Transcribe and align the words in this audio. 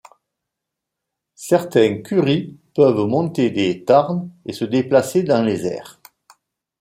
Certains 1.35 2.01
Kurii 2.01 2.57
peuvent 2.73 3.05
monter 3.05 3.51
des 3.51 3.83
tarns 3.85 4.31
et 4.47 4.51
se 4.53 4.65
déplacer 4.65 5.21
dans 5.21 5.43
les 5.43 5.67
airs. 5.67 6.01